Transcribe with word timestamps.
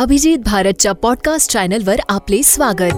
अभिजित 0.00 0.38
भारतच्या 0.38 0.92
पॉडकास्ट 0.92 1.52
चॅनलवर 1.52 1.96
आपले 2.08 2.42
स्वागत. 2.42 2.92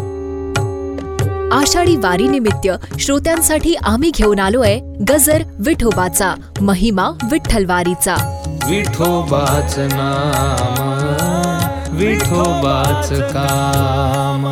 आषाढी 1.53 1.97
वारीनिमित्त 1.97 2.69
श्रोत्यांसाठी 3.01 3.75
आम्ही 3.75 4.11
घेऊन 4.15 4.39
आलोय 4.39 4.81
गजर 5.09 5.43
विठोबाचा 5.59 6.35
महिमा 6.61 7.03
विठ्ठलवारीचा. 7.03 8.43
विठोबाच 8.69 9.79
नाम 9.79 11.97
विठोबाच 11.97 13.13
काम. 13.13 14.47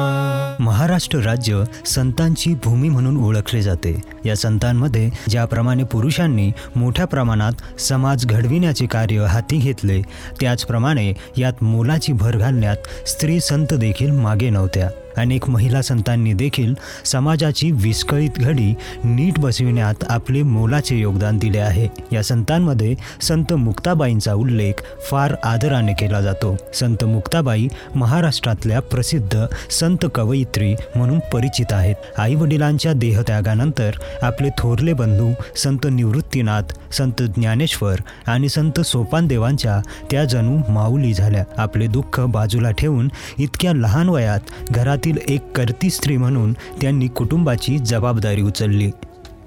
महाराष्ट्र 0.60 1.18
राज्य 1.18 1.64
संतांची 1.86 2.54
भूमी 2.64 2.88
म्हणून 2.88 3.16
ओळखले 3.16 3.62
जाते. 3.62 4.00
या 4.24 4.36
संतांमध्ये 4.36 5.10
ज्याप्रमाणे 5.28 5.84
पुरुषांनी 5.84 6.52
मोठ्या 6.76 7.04
प्रमाणात 7.04 7.80
समाज 7.80 8.26
घडविण्याचे 8.26 8.86
कार्य 8.86 9.24
हाती 9.24 9.58
घेतले 9.58 10.02
त्याचप्रमाणे 10.40 11.12
यात 11.36 11.62
मोलाची 11.62 12.12
भर 12.12 12.36
घालण्यात 12.36 13.08
स्त्री 13.08 13.40
संत 13.40 13.74
देखील 13.74 14.10
मागे 14.10 14.50
नव्हत्या. 14.50 14.90
अनेक 15.16 15.48
महिला 15.48 15.82
संतांनी 15.82 16.32
देखील 16.32 16.74
समाजाची 17.04 17.70
विस्कळीत 17.70 18.38
घडी 18.38 18.74
नीट 19.04 19.38
बसविण्यात 19.38 20.04
आपले 20.08 20.42
मोलाचे 20.42 20.96
योगदान 20.96 21.38
दिले 21.38 21.58
आहे. 21.58 21.88
या 22.12 22.22
संतांमध्ये 22.22 22.94
संत 23.22 23.52
मुक्ताबाईंचा 23.52 24.34
उल्लेख 24.34 24.72
फार 25.10 25.34
आदराने 25.44 25.92
केला 25.92 26.20
जातो. 26.20 26.56
संत 26.74 27.04
मुक्ताबाई 27.04 27.68
महाराष्ट्रातल्या 27.94 28.80
प्रसिद्ध 28.80 29.46
संत 29.70 30.06
कवयित्री 30.14 30.74
म्हणून 30.94 31.18
परिचित 31.32 31.72
आहेत. 31.72 31.94
आई 32.18 32.34
वडिलांच्या 32.34 32.92
देहत्यागानंतर 32.92 33.90
आपले 34.22 34.48
थोरले 34.58 34.92
बंधू 34.92 35.30
संत 35.56 35.86
निवृत्तीनाथ 35.90 36.92
संत 36.92 37.22
ज्ञानेश्वर 37.22 37.96
आणि 38.26 38.48
संत 38.48 38.80
सोपानदेवांच्या 38.80 39.80
त्या 40.10 40.24
जणू 40.24 40.60
माऊली 40.68 41.14
झाल्या. 41.14 41.44
आपले 41.56 41.86
दुःख 41.86 42.20
बाजूला 42.20 42.70
ठेवून 42.70 43.08
इतक्या 43.38 43.72
लहान 43.72 44.08
वयात 44.08 44.40
घरात 44.70 44.99
घरातील 45.00 45.34
एक 45.34 45.56
करती 45.56 45.90
स्त्री 45.90 46.16
म्हणून 46.16 46.52
त्यांनी 46.52 47.06
कुटुंबाची 47.08 47.78
जबाबदारी 47.78 48.42
उचलली. 48.42 48.90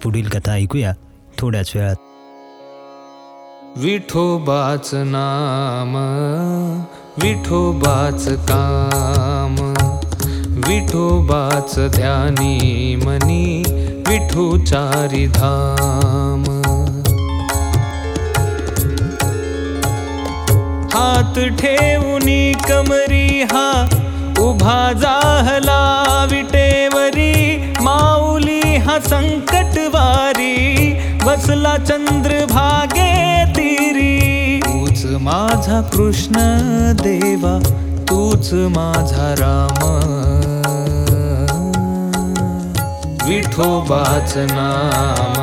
पुढील 0.03 0.27
कथा 0.27 0.51
ऐकूया 0.51 0.93
थोड्याच 1.37 1.71
वेळात. 1.75 1.95
विठोबाच 3.77 4.89
नाम 4.93 5.93
विठोबाच 7.23 8.27
काम 8.27 9.55
विठोबाच 10.67 11.79
ध्यानी 11.95 12.95
मनी 12.95 13.63
विठूचारी 14.07 15.27
धाम. 15.27 16.43
हात 20.93 21.39
ठेवून 21.39 22.51
कमरी 22.69 23.41
हा 23.43 23.85
उभा 24.43 24.77
जाहला 25.01 25.81
विटेवरी 26.31 27.33
माऊली 27.83 28.61
हा 28.85 28.97
संकटवारी 29.09 30.53
बसला 31.25 31.75
चंद्र 31.77 32.45
भागे 32.51 33.11
तिरी. 33.55 34.59
तूच 34.65 35.05
माझा 35.21 35.81
कृष्ण 35.93 36.39
देवा 37.03 37.57
तूच 38.09 38.53
माझा 38.77 39.33
राम. 39.41 39.81
विठोबाच 43.27 44.33
नाम 44.51 45.37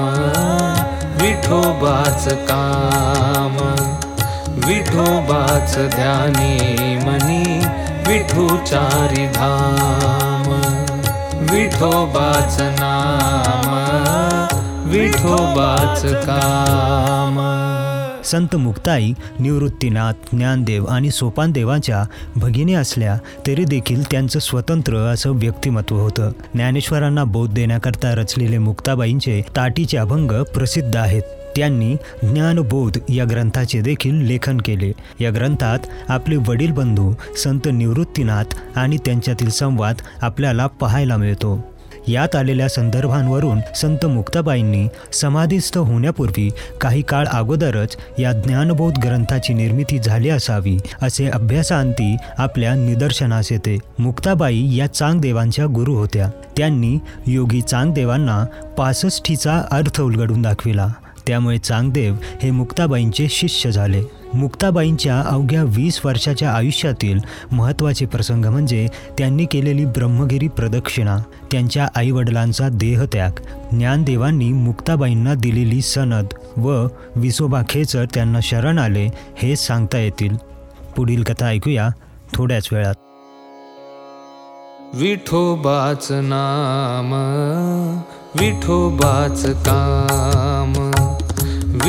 विठोबाच 1.22 2.26
काम 2.50 3.56
विठोबाच 4.66 5.74
ध्यानी 5.94 6.96
मनी 7.06 7.44
विठूचारी 8.10 9.26
धाम 9.26 10.48
विठोबाच 11.50 12.56
नाम 12.60 13.74
विठोबाच 14.90 16.02
काम. 16.04 17.38
संत 18.24 18.56
मुक्ताई 18.56 19.12
निवृत्तीनाथ 19.38 20.12
ज्ञानदेव 20.32 20.84
आणि 20.84 21.10
सोपानदेवाच्या 21.10 22.04
भगिनी 22.36 22.74
असल्या 22.74 23.18
तरी 23.46 23.64
देखील 23.64 24.02
त्यांचं 24.10 24.38
स्वतंत्र 24.38 24.96
असं 24.96 25.30
व्यक्तिमत्व 25.30 25.96
होतं. 25.96 26.30
ज्ञानेश्वरांना 26.54 27.24
बोध 27.24 27.52
देण्याकरता 27.52 28.14
रचलेले 28.14 28.58
मुक्ताबाईंचे 28.58 29.42
ताटीचे 29.56 29.96
अभंग 29.96 30.42
प्रसिद्ध 30.42 30.96
आहेत. 30.96 31.22
त्यांनी 31.56 31.96
ज्ञानबोध 32.22 32.98
या 33.08 33.24
ग्रंथाचे 33.30 33.80
देखील 33.80 34.14
लेखन 34.14 34.58
केले. 34.58 34.92
या 35.20 35.30
ग्रंथात 35.30 35.78
आपले 36.08 36.36
वडील 36.36 36.72
बंधू 36.72 37.12
संत 37.44 37.68
निवृत्तीनाथ 37.72 38.56
आणि 38.76 38.96
त्यांच्यातील 38.96 39.50
संवाद 39.50 39.94
आपल्याला 40.22 40.66
पाहायला 40.66 41.16
मिळतो. 41.16 41.70
यात 42.08 42.36
आलेल्या 42.36 42.68
संदर्भांवरून 42.68 43.58
संत 43.76 44.06
मुक्ताबाईंनी 44.06 44.88
समाधीस्थ 45.12 45.78
होण्यापूर्वी 45.78 46.50
काही 46.80 47.02
काळ 47.02 47.26
अगोदरच 47.26 47.96
या 48.18 48.32
ज्ञानबोध 48.32 48.98
ग्रंथाची 48.98 49.54
निर्मिती 49.54 49.98
झाली 49.98 50.28
असावी 50.28 50.78
असे 51.02 51.28
अभ्यासांती 51.28 52.16
आपल्या 52.38 52.74
निदर्शनास 52.74 53.52
येते. 53.52 53.78
मुक्ताबाई 53.98 54.66
या 54.76 54.86
चांगदेवांच्या 54.86 55.66
गुरु 55.66 55.94
होत्या. 55.94 56.30
त्यांनी 56.56 56.98
योगी 57.26 57.60
चांगदेवांना 57.60 58.44
पासष्टीचा 58.78 59.62
अर्थ 59.70 60.00
उलगडून 60.00 60.42
दाखविला. 60.42 60.88
त्यामुळे 61.30 61.58
चांगदेव 61.58 62.14
हे 62.42 62.50
मुक्ताबाईंचे 62.50 63.26
शिष्य 63.30 63.70
झाले. 63.70 64.02
मुक्ताबाईंच्या 64.34 65.20
अवघ्या 65.20 65.62
वीस 65.64 66.00
वर्षाच्या 66.04 66.50
आयुष्यातील 66.50 67.18
महत्त्वाचे 67.52 68.06
प्रसंग 68.06 68.44
म्हणजे 68.44 68.86
त्यांनी 69.18 69.44
केलेली 69.44 69.84
ब्रह्मगिरी 69.84 70.48
प्रदक्षिणा 70.48 71.18
त्यांच्या 71.50 71.88
आईवडिलांचा 71.94 72.68
देहत्याग 72.72 73.30
ज्ञानदेवांनी 73.72 74.52
मुक्ताबाईंना 74.52 75.34
दिलेली 75.34 75.82
सनद 75.82 76.26
व 76.56 76.86
विसोबा 77.16 77.62
खेचर 77.68 78.04
त्यांना 78.14 78.38
शरण 78.42 78.78
आले 78.78 79.08
हे 79.36 79.56
सांगता 79.56 79.98
येतील. 79.98 80.36
पुढील 80.96 81.22
कथा 81.22 81.46
ऐकूया 81.46 81.88
थोड्याच 82.34 82.68
वेळात. 82.72 82.94
विठोबाच 84.94 86.06
नाम 86.10 87.12
विठोबाच 88.34 89.46
काम. 89.46 90.59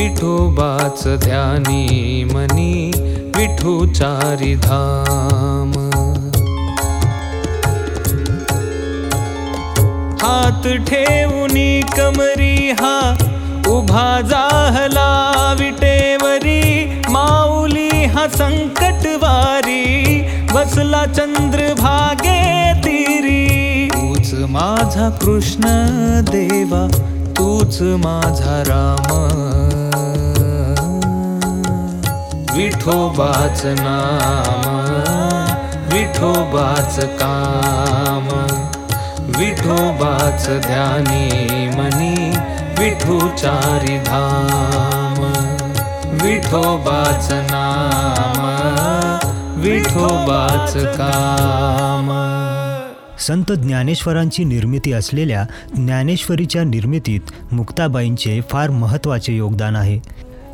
विठोबाच 0.02 1.04
ध्यानी 1.24 2.24
मनी 2.34 2.92
विठूचारी 3.36 4.56
धाम 4.64 5.72
हात 10.24 10.68
ठेवूनी 10.88 11.82
कमरी 11.98 12.56
हा 12.80 12.96
उभा 13.70 14.10
जाहला 14.32 15.10
विटेवरी 15.60 16.62
माऊली 17.10 17.90
हा 18.16 18.26
बसला 20.54 21.06
भागे 21.82 22.42
तिरी। 22.86 23.88
तूच 23.94 24.34
माझा 24.50 25.10
कृष्ण 25.22 25.68
देवा 26.32 26.88
तूच 27.52 27.82
माझा 27.82 28.64
राम. 28.68 29.08
विठोबाच 32.58 33.62
नाम 33.66 34.68
विठोबाच 35.94 37.00
काम 37.00 38.28
विठोबाच 39.40 40.48
ध्यानी 40.50 41.28
मनी 41.68 42.30
विठूचारी 42.80 43.98
धाम. 43.98 45.22
विठोबाच 46.24 47.28
नाम 47.32 48.42
विठोबाच 49.62 50.74
काम 50.78 52.21
संत 53.22 53.52
ज्ञानेश्वरांची 53.52 54.44
निर्मिती 54.44 54.92
असलेल्या 54.92 55.46
ज्ञानेश्वरीच्या 55.76 56.64
निर्मितीत 56.64 57.54
मुक्ताबाईंचे 57.54 58.42
फार 58.50 58.70
महत्त्वाचे 58.70 59.38
योगदान 59.38 59.76
आहे. 59.76 60.00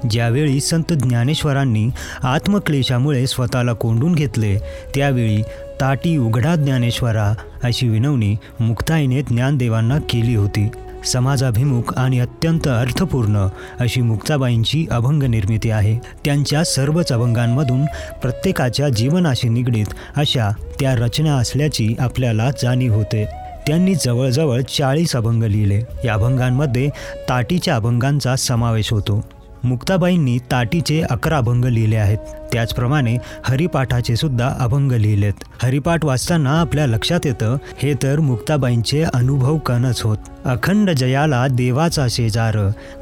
ज्यावेळी 0.10 0.60
संत 0.60 0.94
ज्ञानेश्वरांनी 0.94 1.90
आत्मक्लेशामुळे 2.24 3.28
स्वतःला 3.28 3.74
कोंडून 3.74 4.16
घेतले 4.16 4.58
त्यावेळी 4.96 5.42
ताटी 5.82 6.18
उघडा 6.18 6.56
ज्ञानेश्वरा 6.56 7.34
अशी 7.64 7.88
विनवणी 7.88 8.36
मुक्ताईने 8.60 9.22
ज्ञानदेवांना 9.22 9.98
केली 10.10 10.36
होती. 10.36 10.68
समाजाभिमुख 11.06 11.94
आणि 11.98 12.20
अत्यंत 12.20 12.68
अर्थपूर्ण 12.68 13.48
अशी 13.80 14.02
मुक्ताबाईंची 14.02 14.86
अभंग 14.92 15.24
निर्मिती 15.24 15.70
आहे. 15.70 16.00
त्यांच्या 16.26 16.64
सर्वच 16.64 17.12
अभंगांमधून 17.12 17.86
प्रत्येकाच्या 18.22 18.90
जीवनाशी 18.90 19.50
निगडीत 19.50 19.86
अशा 20.16 20.50
त्या 20.80 20.96
रचना 20.96 21.36
असल्याची 21.36 21.96
आपल्याला 22.00 22.52
जाणीव 22.52 22.94
होते. 22.94 23.26
त्यांनी 23.68 23.96
जवळजवळ 23.96 24.62
चाळीस 24.62 25.16
अभंग 25.16 25.44
लिहिले. 25.44 25.82
या 26.06 26.14
अभंगांमध्ये 26.14 26.90
ताटीच्या 27.30 27.76
अभंगांचा 27.76 28.36
समावेश 28.36 28.92
होतो. 28.92 29.26
मुक्ताबाईंनी 29.64 30.38
ताटीचे 30.38 31.02
अकरा 31.10 31.38
अभंग 31.38 31.66
लिहिले 31.66 31.96
आहेत. 31.96 32.18
त्याचप्रमाणे 32.54 33.18
हरिपाठाचे 33.44 34.16
सुद्धा 34.16 34.54
अभंग 34.60 34.92
लिहिलेत. 34.92 35.34
हरिपाठ 35.64 36.06
वाचताना 36.06 36.60
आपल्या 36.60 36.86
लक्षात 36.86 37.20
येतं 37.26 37.58
हे 37.78 37.94
तर 38.04 38.20
मुक्ताबाईंचे 38.20 39.04
अनुभव 39.14 39.58
कणच 39.58 40.02
होत. 40.02 40.18
अखंड 40.46 40.90
जयाला 40.90 41.48
देवाचा 41.48 42.08
शेजार 42.10 42.58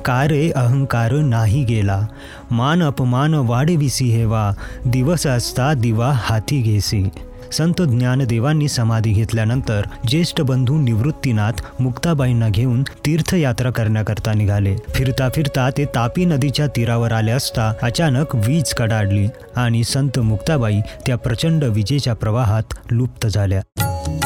कारे 0.05 0.51
अहंकार 0.51 1.11
नाही 1.11 1.63
गेला. 1.63 2.05
मान 2.51 2.83
अपमान 2.83 3.33
वाढविसी 3.33 4.05
हेवा 4.05 4.51
दिवस 4.85 5.27
असता 5.27 5.73
दिवा 5.73 6.11
हाती 6.15 6.61
घेसी. 6.61 7.09
संत 7.51 7.81
ज्ञानदेवांनी 7.81 8.67
समाधी 8.67 9.11
घेतल्यानंतर 9.11 9.81
ज्येष्ठ 10.07 10.41
बंधू 10.41 10.77
निवृत्तीनाथ 10.77 11.61
मुक्ताबाईंना 11.79 12.49
घेऊन 12.49 12.83
तीर्थयात्रा 12.83 13.71
करण्याकरता 13.71 14.33
निघाले. 14.33 14.75
फिरता 14.89 15.29
फिरता 15.29 15.69
ते 15.69 15.85
तापी 15.85 16.25
नदीच्या 16.25 16.67
तीरावर 16.67 17.11
आले 17.11 17.31
असता 17.31 17.73
अचानक 17.81 18.35
वीज 18.35 18.73
कडाडली 18.73 19.27
आणि 19.55 19.83
संत 19.83 20.19
मुक्ताबाई 20.19 20.81
त्या 21.05 21.17
प्रचंड 21.17 21.63
विजेच्या 21.63 22.13
प्रवाहात 22.13 22.73
लुप्त 22.91 23.27
झाल्या. 23.27 23.61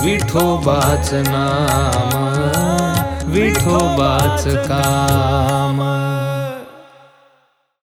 विठोबाच 0.06 1.14
नाम. 1.14 2.69
विठोबाच 3.34 4.44
काम 4.68 5.82